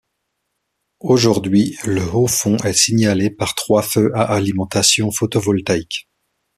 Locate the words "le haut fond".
1.85-2.57